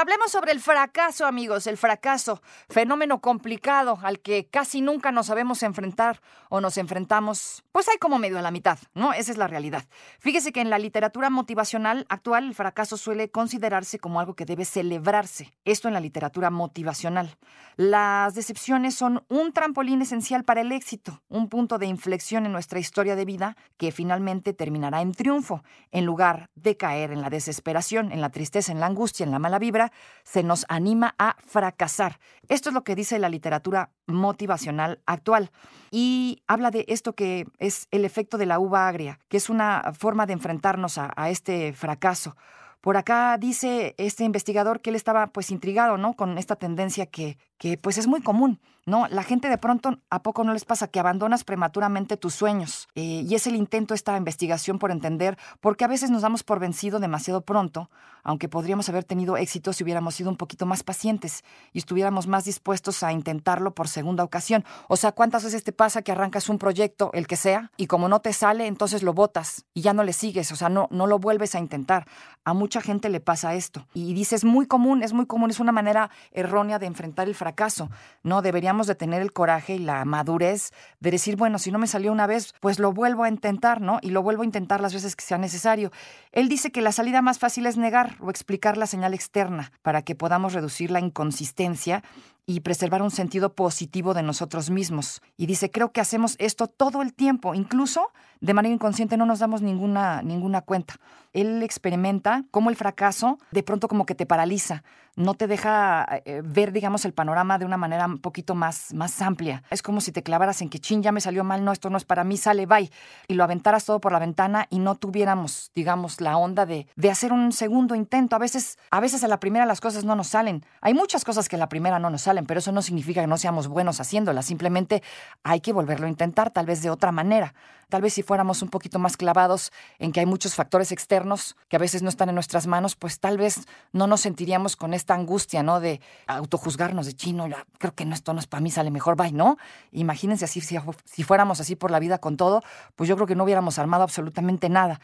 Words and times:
Hablemos 0.00 0.30
sobre 0.30 0.52
el 0.52 0.60
fracaso, 0.60 1.26
amigos, 1.26 1.66
el 1.66 1.76
fracaso, 1.76 2.40
fenómeno 2.68 3.20
complicado 3.20 3.98
al 4.04 4.20
que 4.20 4.46
casi 4.46 4.80
nunca 4.80 5.10
nos 5.10 5.26
sabemos 5.26 5.64
enfrentar 5.64 6.20
o 6.50 6.60
nos 6.60 6.78
enfrentamos, 6.78 7.64
pues 7.72 7.88
hay 7.88 7.98
como 7.98 8.18
medio 8.20 8.38
a 8.38 8.42
la 8.42 8.52
mitad, 8.52 8.78
¿no? 8.94 9.12
Esa 9.12 9.32
es 9.32 9.38
la 9.38 9.48
realidad. 9.48 9.84
Fíjese 10.20 10.52
que 10.52 10.60
en 10.60 10.70
la 10.70 10.78
literatura 10.78 11.30
motivacional 11.30 12.06
actual 12.10 12.44
el 12.44 12.54
fracaso 12.54 12.96
suele 12.96 13.32
considerarse 13.32 13.98
como 13.98 14.20
algo 14.20 14.34
que 14.34 14.44
debe 14.44 14.64
celebrarse, 14.64 15.52
esto 15.64 15.88
en 15.88 15.94
la 15.94 16.00
literatura 16.00 16.50
motivacional. 16.50 17.36
Las 17.76 18.34
decepciones 18.34 18.94
son 18.94 19.24
un 19.28 19.52
trampolín 19.52 20.00
esencial 20.00 20.44
para 20.44 20.60
el 20.60 20.70
éxito, 20.70 21.22
un 21.28 21.48
punto 21.48 21.76
de 21.76 21.86
inflexión 21.86 22.46
en 22.46 22.52
nuestra 22.52 22.78
historia 22.78 23.16
de 23.16 23.24
vida 23.24 23.56
que 23.76 23.90
finalmente 23.90 24.52
terminará 24.52 25.00
en 25.02 25.12
triunfo, 25.12 25.64
en 25.90 26.04
lugar 26.04 26.50
de 26.54 26.76
caer 26.76 27.10
en 27.10 27.20
la 27.20 27.30
desesperación, 27.30 28.12
en 28.12 28.20
la 28.20 28.30
tristeza, 28.30 28.70
en 28.70 28.78
la 28.78 28.86
angustia, 28.86 29.24
en 29.24 29.32
la 29.32 29.40
mala 29.40 29.58
vibra 29.58 29.87
se 30.24 30.42
nos 30.42 30.64
anima 30.68 31.14
a 31.18 31.36
fracasar. 31.46 32.18
Esto 32.48 32.70
es 32.70 32.74
lo 32.74 32.84
que 32.84 32.94
dice 32.94 33.18
la 33.18 33.28
literatura 33.28 33.90
motivacional 34.06 35.00
actual. 35.06 35.50
Y 35.90 36.42
habla 36.46 36.70
de 36.70 36.84
esto 36.88 37.14
que 37.14 37.46
es 37.58 37.88
el 37.90 38.04
efecto 38.04 38.38
de 38.38 38.46
la 38.46 38.58
uva 38.58 38.88
agria, 38.88 39.18
que 39.28 39.36
es 39.36 39.50
una 39.50 39.92
forma 39.98 40.26
de 40.26 40.34
enfrentarnos 40.34 40.98
a, 40.98 41.12
a 41.16 41.30
este 41.30 41.72
fracaso. 41.72 42.36
Por 42.80 42.96
acá 42.96 43.36
dice 43.38 43.94
este 43.98 44.24
investigador 44.24 44.80
que 44.80 44.90
él 44.90 44.96
estaba 44.96 45.28
pues 45.28 45.50
intrigado, 45.50 45.96
¿no? 45.96 46.14
Con 46.14 46.38
esta 46.38 46.56
tendencia 46.56 47.06
que, 47.06 47.38
que 47.58 47.76
pues 47.76 47.98
es 47.98 48.06
muy 48.06 48.22
común, 48.22 48.60
¿no? 48.86 49.06
La 49.08 49.22
gente 49.22 49.48
de 49.48 49.58
pronto, 49.58 49.98
¿a 50.10 50.22
poco 50.22 50.44
no 50.44 50.52
les 50.52 50.64
pasa 50.64 50.88
que 50.88 51.00
abandonas 51.00 51.44
prematuramente 51.44 52.16
tus 52.16 52.34
sueños? 52.34 52.88
Eh, 52.94 53.24
y 53.28 53.34
es 53.34 53.46
el 53.46 53.56
intento, 53.56 53.94
esta 53.94 54.16
investigación 54.16 54.78
por 54.78 54.90
entender 54.90 55.36
por 55.60 55.76
qué 55.76 55.84
a 55.84 55.88
veces 55.88 56.10
nos 56.10 56.22
damos 56.22 56.44
por 56.44 56.60
vencido 56.60 57.00
demasiado 57.00 57.42
pronto, 57.42 57.90
aunque 58.22 58.48
podríamos 58.48 58.88
haber 58.88 59.04
tenido 59.04 59.36
éxito 59.36 59.72
si 59.72 59.82
hubiéramos 59.82 60.14
sido 60.14 60.30
un 60.30 60.36
poquito 60.36 60.66
más 60.66 60.82
pacientes 60.82 61.44
y 61.72 61.78
estuviéramos 61.78 62.26
más 62.26 62.44
dispuestos 62.44 63.02
a 63.02 63.12
intentarlo 63.12 63.74
por 63.74 63.88
segunda 63.88 64.24
ocasión. 64.24 64.64
O 64.88 64.96
sea, 64.96 65.12
¿cuántas 65.12 65.44
veces 65.44 65.64
te 65.64 65.72
pasa 65.72 66.02
que 66.02 66.12
arrancas 66.12 66.48
un 66.48 66.58
proyecto, 66.58 67.10
el 67.12 67.26
que 67.26 67.36
sea, 67.36 67.72
y 67.76 67.88
como 67.88 68.08
no 68.08 68.20
te 68.20 68.32
sale, 68.32 68.66
entonces 68.66 69.02
lo 69.02 69.12
botas 69.12 69.64
y 69.74 69.82
ya 69.82 69.92
no 69.92 70.04
le 70.04 70.12
sigues, 70.12 70.52
o 70.52 70.56
sea, 70.56 70.68
no, 70.68 70.88
no 70.90 71.06
lo 71.06 71.18
vuelves 71.18 71.54
a 71.54 71.58
intentar? 71.58 72.06
A 72.44 72.54
mucha 72.54 72.80
gente 72.80 73.08
le 73.08 73.20
pasa 73.20 73.54
esto. 73.54 73.86
Y 73.92 74.14
dice, 74.14 74.36
es 74.36 74.44
muy 74.44 74.66
común, 74.66 75.02
es 75.02 75.12
muy 75.12 75.26
común, 75.26 75.50
es 75.50 75.60
una 75.60 75.72
manera 75.72 76.10
errónea 76.32 76.78
de 76.78 76.86
enfrentar 76.86 77.28
el 77.28 77.34
fracaso 77.34 77.47
fracaso. 77.48 77.88
No, 78.22 78.42
deberíamos 78.42 78.86
de 78.86 78.94
tener 78.94 79.22
el 79.22 79.32
coraje 79.32 79.76
y 79.76 79.78
la 79.78 80.04
madurez 80.04 80.70
de 81.00 81.10
decir, 81.10 81.36
bueno, 81.36 81.58
si 81.58 81.72
no 81.72 81.78
me 81.78 81.86
salió 81.86 82.12
una 82.12 82.26
vez, 82.26 82.54
pues 82.60 82.78
lo 82.78 82.92
vuelvo 82.92 83.24
a 83.24 83.30
intentar, 83.30 83.80
¿no? 83.80 84.00
Y 84.02 84.10
lo 84.10 84.22
vuelvo 84.22 84.42
a 84.42 84.44
intentar 84.44 84.82
las 84.82 84.92
veces 84.92 85.16
que 85.16 85.24
sea 85.24 85.38
necesario. 85.38 85.90
Él 86.32 86.50
dice 86.50 86.70
que 86.70 86.82
la 86.82 86.92
salida 86.92 87.22
más 87.22 87.38
fácil 87.38 87.64
es 87.64 87.78
negar 87.78 88.16
o 88.20 88.28
explicar 88.28 88.76
la 88.76 88.86
señal 88.86 89.14
externa 89.14 89.72
para 89.82 90.02
que 90.02 90.14
podamos 90.14 90.52
reducir 90.52 90.90
la 90.90 91.00
inconsistencia 91.00 92.02
y 92.44 92.60
preservar 92.60 93.02
un 93.02 93.10
sentido 93.10 93.54
positivo 93.54 94.14
de 94.14 94.22
nosotros 94.22 94.70
mismos. 94.70 95.20
Y 95.36 95.46
dice, 95.46 95.70
creo 95.70 95.92
que 95.92 96.00
hacemos 96.00 96.34
esto 96.38 96.66
todo 96.66 97.02
el 97.02 97.12
tiempo, 97.12 97.54
incluso 97.54 98.10
de 98.40 98.54
manera 98.54 98.74
inconsciente 98.74 99.16
no 99.16 99.26
nos 99.26 99.38
damos 99.38 99.60
ninguna, 99.60 100.22
ninguna 100.22 100.62
cuenta. 100.62 100.96
Él 101.34 101.62
experimenta 101.62 102.44
cómo 102.50 102.70
el 102.70 102.76
fracaso 102.76 103.38
de 103.50 103.62
pronto 103.62 103.86
como 103.86 104.06
que 104.06 104.14
te 104.14 104.24
paraliza, 104.24 104.82
no 105.18 105.34
te 105.34 105.48
deja 105.48 106.06
eh, 106.24 106.42
ver, 106.44 106.72
digamos, 106.72 107.04
el 107.04 107.12
panorama 107.12 107.58
de 107.58 107.64
una 107.64 107.76
manera 107.76 108.06
un 108.06 108.18
poquito 108.18 108.54
más, 108.54 108.94
más 108.94 109.20
amplia. 109.20 109.64
Es 109.68 109.82
como 109.82 110.00
si 110.00 110.12
te 110.12 110.22
clavaras 110.22 110.62
en 110.62 110.70
que, 110.70 110.78
chin, 110.78 111.02
ya 111.02 111.10
me 111.10 111.20
salió 111.20 111.42
mal, 111.42 111.64
no, 111.64 111.72
esto 111.72 111.90
no 111.90 111.98
es 111.98 112.04
para 112.04 112.22
mí, 112.22 112.36
sale, 112.36 112.66
bye, 112.66 112.90
y 113.26 113.34
lo 113.34 113.42
aventaras 113.42 113.84
todo 113.84 114.00
por 114.00 114.12
la 114.12 114.20
ventana 114.20 114.68
y 114.70 114.78
no 114.78 114.94
tuviéramos, 114.94 115.72
digamos, 115.74 116.20
la 116.20 116.36
onda 116.36 116.66
de, 116.66 116.86
de 116.94 117.10
hacer 117.10 117.32
un 117.32 117.50
segundo 117.50 117.96
intento. 117.96 118.36
A 118.36 118.38
veces, 118.38 118.78
a 118.92 119.00
veces 119.00 119.24
a 119.24 119.28
la 119.28 119.40
primera 119.40 119.66
las 119.66 119.80
cosas 119.80 120.04
no 120.04 120.14
nos 120.14 120.28
salen. 120.28 120.64
Hay 120.80 120.94
muchas 120.94 121.24
cosas 121.24 121.48
que 121.48 121.56
a 121.56 121.58
la 121.58 121.68
primera 121.68 121.98
no 121.98 122.10
nos 122.10 122.22
salen, 122.22 122.46
pero 122.46 122.60
eso 122.60 122.70
no 122.70 122.80
significa 122.80 123.20
que 123.20 123.26
no 123.26 123.38
seamos 123.38 123.66
buenos 123.66 124.00
haciéndolas. 124.00 124.46
Simplemente 124.46 125.02
hay 125.42 125.60
que 125.60 125.72
volverlo 125.72 126.06
a 126.06 126.10
intentar, 126.10 126.50
tal 126.50 126.66
vez 126.66 126.80
de 126.80 126.90
otra 126.90 127.10
manera. 127.10 127.54
Tal 127.88 128.02
vez 128.02 128.12
si 128.12 128.22
fuéramos 128.22 128.60
un 128.60 128.68
poquito 128.68 128.98
más 128.98 129.16
clavados 129.16 129.72
en 129.98 130.12
que 130.12 130.20
hay 130.20 130.26
muchos 130.26 130.54
factores 130.54 130.92
externos 130.92 131.56
que 131.68 131.76
a 131.76 131.78
veces 131.78 132.02
no 132.02 132.10
están 132.10 132.28
en 132.28 132.34
nuestras 132.34 132.66
manos, 132.66 132.96
pues 132.96 133.18
tal 133.18 133.38
vez 133.38 133.66
no 133.92 134.06
nos 134.06 134.20
sentiríamos 134.20 134.76
con 134.76 134.92
esta 135.08 135.14
angustia, 135.14 135.62
¿no? 135.62 135.80
De 135.80 136.02
autojuzgarnos, 136.26 137.06
de 137.06 137.14
chino, 137.14 137.48
creo 137.78 137.94
que 137.94 138.04
no, 138.04 138.14
esto 138.14 138.34
no 138.34 138.40
es 138.40 138.46
para 138.46 138.60
mí, 138.60 138.70
sale 138.70 138.90
mejor, 138.90 139.16
bye, 139.16 139.32
¿no? 139.32 139.56
Imagínense 139.90 140.44
así, 140.44 140.60
si, 140.60 140.76
si 141.06 141.22
fuéramos 141.22 141.60
así 141.60 141.76
por 141.76 141.90
la 141.90 141.98
vida 141.98 142.18
con 142.18 142.36
todo, 142.36 142.62
pues 142.94 143.08
yo 143.08 143.16
creo 143.16 143.26
que 143.26 143.34
no 143.34 143.44
hubiéramos 143.44 143.78
armado 143.78 144.02
absolutamente 144.02 144.68
nada. 144.68 145.00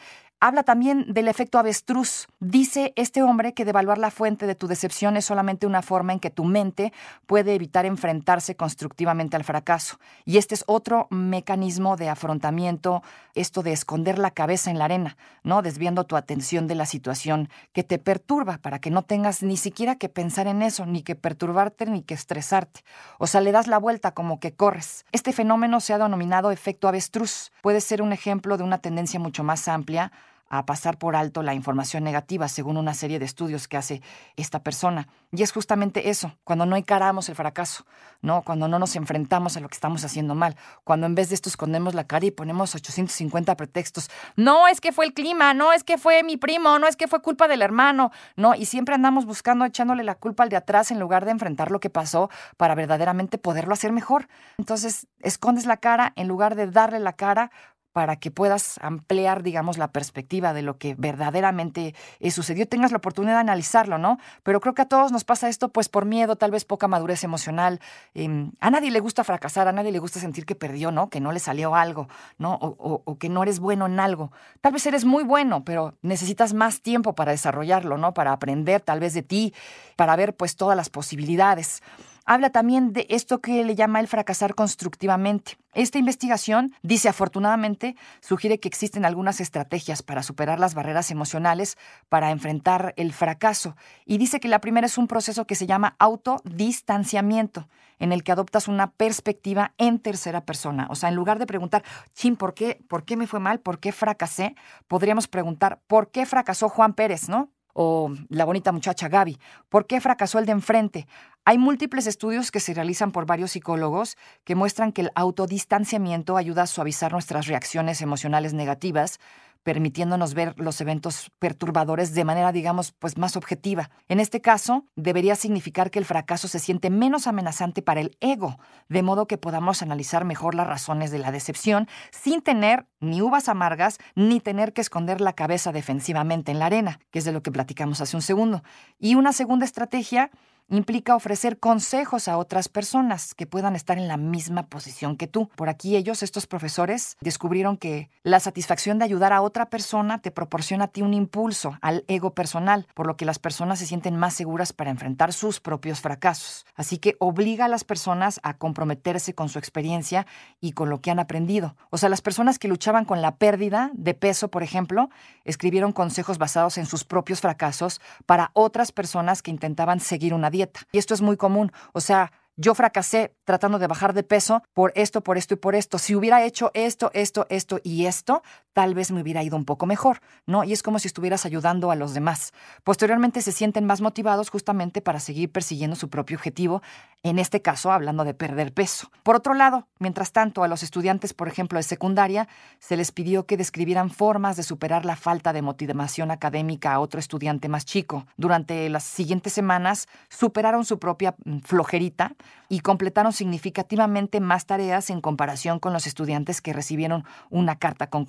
Habla 0.46 0.62
también 0.62 1.06
del 1.08 1.28
efecto 1.28 1.58
avestruz. 1.58 2.28
Dice 2.38 2.92
este 2.96 3.22
hombre 3.22 3.54
que 3.54 3.64
devaluar 3.64 3.96
la 3.96 4.10
fuente 4.10 4.46
de 4.46 4.54
tu 4.54 4.66
decepción 4.66 5.16
es 5.16 5.24
solamente 5.24 5.66
una 5.66 5.80
forma 5.80 6.12
en 6.12 6.20
que 6.20 6.28
tu 6.28 6.44
mente 6.44 6.92
puede 7.24 7.54
evitar 7.54 7.86
enfrentarse 7.86 8.54
constructivamente 8.54 9.36
al 9.36 9.44
fracaso. 9.44 9.98
Y 10.26 10.36
este 10.36 10.54
es 10.54 10.62
otro 10.66 11.06
mecanismo 11.08 11.96
de 11.96 12.10
afrontamiento, 12.10 13.02
esto 13.34 13.62
de 13.62 13.72
esconder 13.72 14.18
la 14.18 14.32
cabeza 14.32 14.70
en 14.70 14.78
la 14.78 14.84
arena, 14.84 15.16
¿no? 15.44 15.62
Desviando 15.62 16.04
tu 16.04 16.14
atención 16.14 16.66
de 16.66 16.74
la 16.74 16.84
situación 16.84 17.48
que 17.72 17.82
te 17.82 17.98
perturba 17.98 18.58
para 18.58 18.80
que 18.80 18.90
no 18.90 19.00
tengas 19.00 19.42
ni 19.42 19.56
siquiera 19.56 19.96
que 19.96 20.10
pensar 20.10 20.46
en 20.46 20.60
eso, 20.60 20.84
ni 20.84 21.00
que 21.00 21.14
perturbarte, 21.14 21.86
ni 21.86 22.02
que 22.02 22.12
estresarte. 22.12 22.84
O 23.18 23.26
sea, 23.26 23.40
le 23.40 23.50
das 23.50 23.66
la 23.66 23.78
vuelta 23.78 24.12
como 24.12 24.40
que 24.40 24.52
corres. 24.52 25.06
Este 25.10 25.32
fenómeno 25.32 25.80
se 25.80 25.94
ha 25.94 25.98
denominado 25.98 26.50
efecto 26.50 26.86
avestruz. 26.86 27.50
Puede 27.62 27.80
ser 27.80 28.02
un 28.02 28.12
ejemplo 28.12 28.58
de 28.58 28.64
una 28.64 28.76
tendencia 28.76 29.18
mucho 29.18 29.42
más 29.42 29.68
amplia 29.68 30.12
a 30.48 30.66
pasar 30.66 30.98
por 30.98 31.16
alto 31.16 31.42
la 31.42 31.54
información 31.54 32.04
negativa, 32.04 32.48
según 32.48 32.76
una 32.76 32.94
serie 32.94 33.18
de 33.18 33.24
estudios 33.24 33.68
que 33.68 33.76
hace 33.76 34.02
esta 34.36 34.62
persona. 34.62 35.08
Y 35.32 35.42
es 35.42 35.52
justamente 35.52 36.10
eso, 36.10 36.36
cuando 36.44 36.66
no 36.66 36.76
encaramos 36.76 37.28
el 37.28 37.34
fracaso, 37.34 37.84
¿no? 38.22 38.42
Cuando 38.42 38.68
no 38.68 38.78
nos 38.78 38.94
enfrentamos 38.96 39.56
a 39.56 39.60
lo 39.60 39.68
que 39.68 39.74
estamos 39.74 40.04
haciendo 40.04 40.34
mal, 40.34 40.56
cuando 40.84 41.06
en 41.06 41.14
vez 41.14 41.28
de 41.28 41.34
esto 41.34 41.48
escondemos 41.48 41.94
la 41.94 42.04
cara 42.04 42.26
y 42.26 42.30
ponemos 42.30 42.74
850 42.74 43.56
pretextos. 43.56 44.10
No 44.36 44.68
es 44.68 44.80
que 44.80 44.92
fue 44.92 45.06
el 45.06 45.14
clima, 45.14 45.54
no 45.54 45.72
es 45.72 45.82
que 45.82 45.98
fue 45.98 46.22
mi 46.22 46.36
primo, 46.36 46.78
no 46.78 46.86
es 46.86 46.96
que 46.96 47.08
fue 47.08 47.20
culpa 47.20 47.48
del 47.48 47.62
hermano, 47.62 48.12
no, 48.36 48.54
y 48.54 48.66
siempre 48.66 48.94
andamos 48.94 49.26
buscando 49.26 49.64
echándole 49.64 50.04
la 50.04 50.14
culpa 50.14 50.44
al 50.44 50.48
de 50.50 50.56
atrás 50.56 50.90
en 50.90 51.00
lugar 51.00 51.24
de 51.24 51.32
enfrentar 51.32 51.70
lo 51.70 51.80
que 51.80 51.90
pasó 51.90 52.30
para 52.56 52.74
verdaderamente 52.74 53.38
poderlo 53.38 53.74
hacer 53.74 53.92
mejor. 53.92 54.28
Entonces, 54.58 55.06
escondes 55.20 55.66
la 55.66 55.78
cara 55.78 56.12
en 56.16 56.28
lugar 56.28 56.54
de 56.54 56.68
darle 56.68 57.00
la 57.00 57.14
cara 57.14 57.50
para 57.94 58.16
que 58.16 58.32
puedas 58.32 58.80
ampliar, 58.82 59.44
digamos, 59.44 59.78
la 59.78 59.92
perspectiva 59.92 60.52
de 60.52 60.62
lo 60.62 60.78
que 60.78 60.96
verdaderamente 60.96 61.94
eh, 62.18 62.32
sucedió, 62.32 62.66
tengas 62.66 62.90
la 62.90 62.96
oportunidad 62.96 63.34
de 63.34 63.40
analizarlo, 63.42 63.98
¿no? 63.98 64.18
Pero 64.42 64.60
creo 64.60 64.74
que 64.74 64.82
a 64.82 64.88
todos 64.88 65.12
nos 65.12 65.22
pasa 65.22 65.48
esto, 65.48 65.68
pues 65.68 65.88
por 65.88 66.04
miedo, 66.04 66.34
tal 66.34 66.50
vez 66.50 66.64
poca 66.64 66.88
madurez 66.88 67.22
emocional. 67.22 67.78
Em, 68.12 68.50
a 68.58 68.72
nadie 68.72 68.90
le 68.90 68.98
gusta 68.98 69.22
fracasar, 69.22 69.68
a 69.68 69.72
nadie 69.72 69.92
le 69.92 70.00
gusta 70.00 70.18
sentir 70.18 70.44
que 70.44 70.56
perdió, 70.56 70.90
¿no? 70.90 71.08
Que 71.08 71.20
no 71.20 71.30
le 71.30 71.38
salió 71.38 71.76
algo, 71.76 72.08
¿no? 72.36 72.54
O, 72.60 73.02
o 73.04 73.16
que 73.16 73.28
no 73.28 73.44
eres 73.44 73.60
bueno 73.60 73.86
en 73.86 74.00
algo. 74.00 74.32
Tal 74.60 74.72
vez 74.72 74.84
eres 74.86 75.04
muy 75.04 75.22
bueno, 75.22 75.64
pero 75.64 75.94
necesitas 76.02 76.52
más 76.52 76.80
tiempo 76.80 77.14
para 77.14 77.30
desarrollarlo, 77.30 77.96
¿no? 77.96 78.12
Para 78.12 78.32
aprender 78.32 78.80
tal 78.80 78.98
vez 78.98 79.14
de 79.14 79.22
ti, 79.22 79.54
para 79.94 80.16
ver 80.16 80.34
pues 80.34 80.56
todas 80.56 80.76
las 80.76 80.90
posibilidades 80.90 81.80
habla 82.24 82.50
también 82.50 82.92
de 82.92 83.06
esto 83.10 83.40
que 83.40 83.64
le 83.64 83.74
llama 83.74 84.00
el 84.00 84.08
fracasar 84.08 84.54
constructivamente. 84.54 85.58
Esta 85.74 85.98
investigación, 85.98 86.74
dice 86.82 87.08
afortunadamente, 87.08 87.96
sugiere 88.20 88.60
que 88.60 88.68
existen 88.68 89.04
algunas 89.04 89.40
estrategias 89.40 90.02
para 90.02 90.22
superar 90.22 90.60
las 90.60 90.74
barreras 90.74 91.10
emocionales 91.10 91.76
para 92.08 92.30
enfrentar 92.30 92.94
el 92.96 93.12
fracaso. 93.12 93.76
Y 94.06 94.18
dice 94.18 94.40
que 94.40 94.48
la 94.48 94.60
primera 94.60 94.86
es 94.86 94.98
un 94.98 95.08
proceso 95.08 95.46
que 95.46 95.56
se 95.56 95.66
llama 95.66 95.96
autodistanciamiento, 95.98 97.68
en 97.98 98.12
el 98.12 98.22
que 98.22 98.32
adoptas 98.32 98.68
una 98.68 98.90
perspectiva 98.92 99.72
en 99.78 99.98
tercera 99.98 100.44
persona. 100.44 100.86
O 100.90 100.94
sea, 100.94 101.08
en 101.08 101.16
lugar 101.16 101.38
de 101.38 101.46
preguntar, 101.46 101.84
chin, 102.14 102.36
¿por 102.36 102.54
qué, 102.54 102.80
¿por 102.88 103.04
qué 103.04 103.16
me 103.16 103.26
fue 103.26 103.40
mal? 103.40 103.60
¿Por 103.60 103.80
qué 103.80 103.92
fracasé? 103.92 104.54
Podríamos 104.88 105.28
preguntar, 105.28 105.80
¿por 105.86 106.10
qué 106.10 106.26
fracasó 106.26 106.68
Juan 106.68 106.94
Pérez? 106.94 107.28
¿No? 107.28 107.50
O 107.74 108.10
la 108.30 108.46
bonita 108.46 108.72
muchacha 108.72 109.08
Gaby. 109.08 109.38
¿Por 109.68 109.86
qué 109.86 110.00
fracasó 110.00 110.38
el 110.38 110.46
de 110.46 110.52
enfrente? 110.52 111.06
Hay 111.44 111.58
múltiples 111.58 112.06
estudios 112.06 112.50
que 112.50 112.60
se 112.60 112.72
realizan 112.72 113.12
por 113.12 113.26
varios 113.26 113.50
psicólogos 113.50 114.16
que 114.44 114.54
muestran 114.54 114.92
que 114.92 115.02
el 115.02 115.10
autodistanciamiento 115.14 116.38
ayuda 116.38 116.62
a 116.62 116.66
suavizar 116.66 117.12
nuestras 117.12 117.46
reacciones 117.46 118.00
emocionales 118.00 118.54
negativas, 118.54 119.20
permitiéndonos 119.64 120.34
ver 120.34 120.54
los 120.58 120.80
eventos 120.80 121.32
perturbadores 121.40 122.14
de 122.14 122.24
manera, 122.24 122.52
digamos, 122.52 122.92
pues 122.92 123.18
más 123.18 123.36
objetiva. 123.36 123.90
En 124.08 124.20
este 124.20 124.40
caso, 124.40 124.86
debería 124.94 125.34
significar 125.34 125.90
que 125.90 125.98
el 125.98 126.04
fracaso 126.04 126.46
se 126.46 126.60
siente 126.60 126.90
menos 126.90 127.26
amenazante 127.26 127.82
para 127.82 128.00
el 128.00 128.16
ego, 128.20 128.58
de 128.88 129.02
modo 129.02 129.26
que 129.26 129.38
podamos 129.38 129.82
analizar 129.82 130.24
mejor 130.24 130.54
las 130.54 130.66
razones 130.66 131.10
de 131.10 131.18
la 131.18 131.32
decepción 131.32 131.88
sin 132.12 132.42
tener 132.42 132.86
ni 133.00 133.22
uvas 133.22 133.48
amargas 133.48 133.98
ni 134.14 134.38
tener 134.38 134.72
que 134.72 134.82
esconder 134.82 135.20
la 135.20 135.32
cabeza 135.32 135.72
defensivamente 135.72 136.52
en 136.52 136.58
la 136.58 136.66
arena, 136.66 137.00
que 137.10 137.18
es 137.18 137.24
de 137.24 137.32
lo 137.32 137.42
que 137.42 137.50
platicamos 137.50 138.00
hace 138.00 138.16
un 138.16 138.22
segundo. 138.22 138.62
Y 138.98 139.14
una 139.14 139.32
segunda 139.32 139.64
estrategia 139.64 140.30
implica 140.68 141.14
ofrecer 141.14 141.58
consejos 141.58 142.28
a 142.28 142.38
otras 142.38 142.68
personas 142.68 143.34
que 143.34 143.46
puedan 143.46 143.76
estar 143.76 143.98
en 143.98 144.08
la 144.08 144.16
misma 144.16 144.66
posición 144.66 145.16
que 145.16 145.26
tú. 145.26 145.48
Por 145.56 145.68
aquí 145.68 145.96
ellos, 145.96 146.22
estos 146.22 146.46
profesores, 146.46 147.16
descubrieron 147.20 147.76
que 147.76 148.10
la 148.22 148.40
satisfacción 148.40 148.98
de 148.98 149.04
ayudar 149.04 149.32
a 149.32 149.42
otra 149.42 149.70
persona 149.70 150.20
te 150.20 150.30
proporciona 150.30 150.84
a 150.84 150.88
ti 150.88 151.02
un 151.02 151.14
impulso 151.14 151.78
al 151.82 152.04
ego 152.08 152.34
personal, 152.34 152.86
por 152.94 153.06
lo 153.06 153.16
que 153.16 153.24
las 153.24 153.38
personas 153.38 153.78
se 153.78 153.86
sienten 153.86 154.16
más 154.16 154.34
seguras 154.34 154.72
para 154.72 154.90
enfrentar 154.90 155.32
sus 155.32 155.60
propios 155.60 156.00
fracasos. 156.00 156.66
Así 156.74 156.98
que 156.98 157.16
obliga 157.18 157.66
a 157.66 157.68
las 157.68 157.84
personas 157.84 158.40
a 158.42 158.54
comprometerse 158.56 159.34
con 159.34 159.48
su 159.48 159.58
experiencia 159.58 160.26
y 160.60 160.72
con 160.72 160.88
lo 160.88 161.00
que 161.00 161.10
han 161.10 161.18
aprendido. 161.18 161.76
O 161.90 161.98
sea, 161.98 162.08
las 162.08 162.22
personas 162.22 162.58
que 162.58 162.68
luchaban 162.68 163.04
con 163.04 163.22
la 163.22 163.36
pérdida 163.36 163.90
de 163.94 164.14
peso, 164.14 164.48
por 164.48 164.62
ejemplo, 164.62 165.10
escribieron 165.44 165.92
consejos 165.92 166.38
basados 166.38 166.78
en 166.78 166.86
sus 166.86 167.04
propios 167.04 167.40
fracasos 167.40 168.00
para 168.26 168.50
otras 168.54 168.92
personas 168.92 169.42
que 169.42 169.50
intentaban 169.50 170.00
seguir 170.00 170.34
una 170.34 170.50
dieta. 170.54 170.80
Y 170.92 170.98
esto 170.98 171.12
es 171.12 171.20
muy 171.20 171.36
común. 171.36 171.70
O 171.92 172.00
sea, 172.00 172.32
yo 172.56 172.74
fracasé 172.74 173.34
tratando 173.44 173.78
de 173.78 173.88
bajar 173.88 174.14
de 174.14 174.22
peso 174.22 174.62
por 174.72 174.92
esto, 174.94 175.22
por 175.22 175.36
esto 175.36 175.54
y 175.54 175.56
por 175.56 175.74
esto. 175.74 175.98
Si 175.98 176.14
hubiera 176.14 176.44
hecho 176.44 176.70
esto, 176.72 177.10
esto, 177.12 177.46
esto 177.50 177.80
y 177.82 178.06
esto, 178.06 178.42
tal 178.74 178.94
vez 178.94 179.10
me 179.10 179.22
hubiera 179.22 179.42
ido 179.42 179.56
un 179.56 179.64
poco 179.64 179.86
mejor, 179.86 180.20
¿no? 180.46 180.64
Y 180.64 180.72
es 180.72 180.82
como 180.82 180.98
si 180.98 181.08
estuvieras 181.08 181.46
ayudando 181.46 181.90
a 181.90 181.96
los 181.96 182.12
demás. 182.12 182.52
Posteriormente 182.82 183.40
se 183.40 183.52
sienten 183.52 183.86
más 183.86 184.02
motivados 184.02 184.50
justamente 184.50 185.00
para 185.00 185.20
seguir 185.20 185.50
persiguiendo 185.50 185.96
su 185.96 186.10
propio 186.10 186.36
objetivo, 186.36 186.82
en 187.22 187.38
este 187.38 187.62
caso 187.62 187.90
hablando 187.90 188.24
de 188.24 188.34
perder 188.34 188.74
peso. 188.74 189.10
Por 189.22 189.36
otro 189.36 189.54
lado, 189.54 189.86
mientras 189.98 190.32
tanto, 190.32 190.62
a 190.62 190.68
los 190.68 190.82
estudiantes, 190.82 191.32
por 191.32 191.48
ejemplo, 191.48 191.78
de 191.78 191.84
secundaria, 191.84 192.48
se 192.80 192.96
les 192.96 193.12
pidió 193.12 193.46
que 193.46 193.56
describieran 193.56 194.10
formas 194.10 194.56
de 194.56 194.62
superar 194.62 195.04
la 195.06 195.16
falta 195.16 195.52
de 195.52 195.62
motivación 195.62 196.30
académica 196.30 196.92
a 196.92 197.00
otro 197.00 197.20
estudiante 197.20 197.68
más 197.68 197.84
chico. 197.84 198.26
Durante 198.36 198.88
las 198.88 199.04
siguientes 199.04 199.52
semanas 199.52 200.08
superaron 200.28 200.84
su 200.84 200.98
propia 200.98 201.36
mm, 201.44 201.58
flojerita 201.60 202.34
y 202.68 202.80
completaron 202.80 203.32
significativamente 203.32 204.40
más 204.40 204.66
tareas 204.66 205.10
en 205.10 205.20
comparación 205.20 205.78
con 205.78 205.92
los 205.92 206.06
estudiantes 206.06 206.60
que 206.60 206.72
recibieron 206.72 207.24
una 207.50 207.76
carta 207.76 208.08
con 208.08 208.24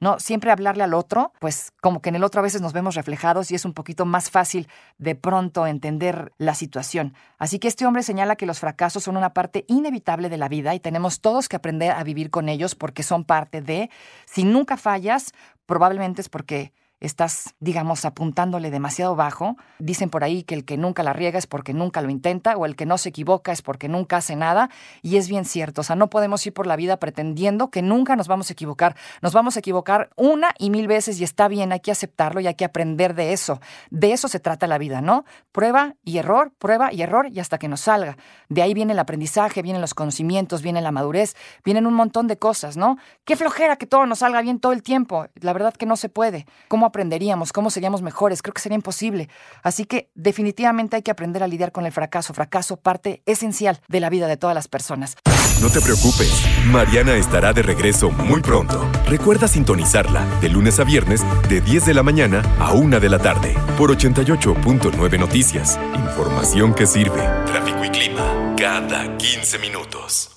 No, 0.00 0.18
siempre 0.18 0.50
hablarle 0.50 0.84
al 0.84 0.94
otro, 0.94 1.32
pues 1.40 1.72
como 1.80 2.02
que 2.02 2.10
en 2.10 2.16
el 2.16 2.24
otro 2.24 2.40
a 2.40 2.42
veces 2.42 2.60
nos 2.60 2.72
vemos 2.72 2.94
reflejados 2.94 3.50
y 3.50 3.54
es 3.54 3.64
un 3.64 3.72
poquito 3.72 4.04
más 4.04 4.30
fácil 4.30 4.68
de 4.98 5.14
pronto 5.14 5.66
entender 5.66 6.32
la 6.38 6.54
situación. 6.54 7.14
Así 7.38 7.58
que 7.58 7.68
este 7.68 7.86
hombre 7.86 8.02
señala 8.02 8.36
que 8.36 8.46
los 8.46 8.60
fracasos 8.60 9.04
son 9.04 9.16
una 9.16 9.32
parte 9.32 9.64
inevitable 9.68 10.28
de 10.28 10.36
la 10.36 10.48
vida 10.48 10.74
y 10.74 10.80
tenemos 10.80 11.20
todos 11.20 11.48
que 11.48 11.56
aprender 11.56 11.92
a 11.92 12.04
vivir 12.04 12.30
con 12.30 12.48
ellos 12.48 12.74
porque 12.74 13.02
son 13.02 13.24
parte 13.24 13.62
de, 13.62 13.90
si 14.26 14.44
nunca 14.44 14.76
fallas, 14.76 15.32
probablemente 15.66 16.20
es 16.20 16.28
porque 16.28 16.72
estás, 17.00 17.54
digamos, 17.60 18.04
apuntándole 18.04 18.70
demasiado 18.70 19.16
bajo. 19.16 19.56
Dicen 19.78 20.10
por 20.10 20.24
ahí 20.24 20.42
que 20.42 20.54
el 20.54 20.64
que 20.64 20.76
nunca 20.76 21.02
la 21.02 21.12
riega 21.12 21.38
es 21.38 21.46
porque 21.46 21.74
nunca 21.74 22.02
lo 22.02 22.10
intenta, 22.10 22.56
o 22.56 22.66
el 22.66 22.76
que 22.76 22.86
no 22.86 22.98
se 22.98 23.10
equivoca 23.10 23.52
es 23.52 23.62
porque 23.62 23.88
nunca 23.88 24.18
hace 24.18 24.36
nada, 24.36 24.70
y 25.02 25.16
es 25.16 25.28
bien 25.28 25.44
cierto. 25.44 25.82
O 25.82 25.84
sea, 25.84 25.96
no 25.96 26.08
podemos 26.08 26.46
ir 26.46 26.52
por 26.52 26.66
la 26.66 26.76
vida 26.76 26.96
pretendiendo 26.98 27.70
que 27.70 27.82
nunca 27.82 28.16
nos 28.16 28.28
vamos 28.28 28.50
a 28.50 28.52
equivocar. 28.52 28.96
Nos 29.22 29.32
vamos 29.32 29.56
a 29.56 29.60
equivocar 29.60 30.10
una 30.16 30.54
y 30.58 30.70
mil 30.70 30.86
veces 30.86 31.20
y 31.20 31.24
está 31.24 31.48
bien, 31.48 31.72
hay 31.72 31.80
que 31.80 31.90
aceptarlo 31.90 32.40
y 32.40 32.46
hay 32.46 32.54
que 32.54 32.64
aprender 32.64 33.14
de 33.14 33.32
eso. 33.32 33.60
De 33.90 34.12
eso 34.12 34.28
se 34.28 34.40
trata 34.40 34.66
la 34.66 34.78
vida, 34.78 35.00
¿no? 35.00 35.24
Prueba 35.52 35.94
y 36.04 36.18
error, 36.18 36.52
prueba 36.58 36.92
y 36.92 37.02
error 37.02 37.28
y 37.30 37.40
hasta 37.40 37.58
que 37.58 37.68
nos 37.68 37.80
salga. 37.82 38.16
De 38.48 38.62
ahí 38.62 38.74
viene 38.74 38.92
el 38.92 38.98
aprendizaje, 38.98 39.62
vienen 39.62 39.80
los 39.80 39.94
conocimientos, 39.94 40.62
viene 40.62 40.80
la 40.80 40.92
madurez, 40.92 41.36
vienen 41.64 41.86
un 41.86 41.94
montón 41.94 42.26
de 42.26 42.38
cosas, 42.38 42.76
¿no? 42.76 42.98
Qué 43.24 43.36
flojera 43.36 43.76
que 43.76 43.86
todo 43.86 44.06
nos 44.06 44.20
salga 44.20 44.40
bien 44.42 44.60
todo 44.60 44.72
el 44.72 44.82
tiempo. 44.82 45.26
La 45.40 45.52
verdad 45.52 45.74
que 45.74 45.86
no 45.86 45.96
se 45.96 46.08
puede. 46.08 46.46
¿Cómo 46.86 46.90
aprenderíamos? 46.90 47.52
¿Cómo 47.52 47.68
seríamos 47.70 48.00
mejores? 48.00 48.42
Creo 48.42 48.54
que 48.54 48.60
sería 48.60 48.76
imposible. 48.76 49.28
Así 49.64 49.86
que 49.86 50.08
definitivamente 50.14 50.94
hay 50.94 51.02
que 51.02 51.10
aprender 51.10 51.42
a 51.42 51.48
lidiar 51.48 51.72
con 51.72 51.84
el 51.84 51.90
fracaso. 51.90 52.32
Fracaso 52.32 52.76
parte 52.76 53.22
esencial 53.26 53.80
de 53.88 53.98
la 53.98 54.08
vida 54.08 54.28
de 54.28 54.36
todas 54.36 54.54
las 54.54 54.68
personas. 54.68 55.16
No 55.60 55.68
te 55.68 55.80
preocupes, 55.80 56.46
Mariana 56.66 57.16
estará 57.16 57.52
de 57.52 57.62
regreso 57.62 58.12
muy 58.12 58.40
pronto. 58.40 58.88
Recuerda 59.08 59.48
sintonizarla 59.48 60.24
de 60.40 60.48
lunes 60.48 60.78
a 60.78 60.84
viernes 60.84 61.22
de 61.48 61.60
10 61.60 61.86
de 61.86 61.94
la 61.94 62.04
mañana 62.04 62.42
a 62.60 62.72
1 62.72 63.00
de 63.00 63.08
la 63.08 63.18
tarde 63.18 63.56
por 63.76 63.90
88.9 63.90 65.18
Noticias. 65.18 65.80
Información 65.96 66.72
que 66.72 66.86
sirve. 66.86 67.20
Tráfico 67.46 67.84
y 67.84 67.88
clima 67.88 68.54
cada 68.56 69.16
15 69.16 69.58
minutos. 69.58 70.30